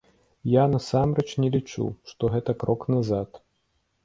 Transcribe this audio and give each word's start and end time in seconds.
Я 0.51 0.61
насамрэч 0.75 1.25
не 1.43 1.49
лічу, 1.57 1.85
што 2.13 2.23
гэта 2.37 2.57
крок 2.65 2.81
назад. 2.97 3.29